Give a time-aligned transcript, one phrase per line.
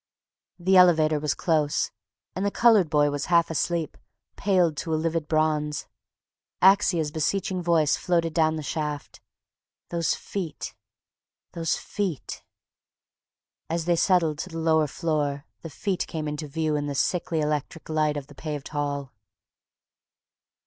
[0.57, 1.91] The elevator was close,
[2.35, 3.95] and the colored boy was half asleep,
[4.35, 5.85] paled to a livid bronze...
[6.59, 9.21] Axia's beseeching voice floated down the shaft.
[9.89, 10.73] Those feet...
[11.51, 12.43] those feet...
[13.69, 17.39] As they settled to the lower floor the feet came into view in the sickly
[17.39, 19.13] electric light of the paved hall.